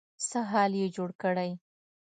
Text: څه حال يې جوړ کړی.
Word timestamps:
څه 0.29 0.39
حال 0.51 0.71
يې 0.81 0.87
جوړ 0.95 1.09
کړی. 1.21 1.51